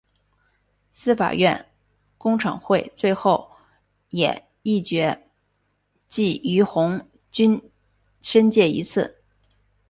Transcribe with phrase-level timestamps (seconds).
[0.91, 1.67] 司法院
[2.17, 3.51] 公惩会最后
[4.09, 5.21] 也议决
[6.09, 7.69] 记俞鸿钧
[8.19, 9.15] 申诫一次。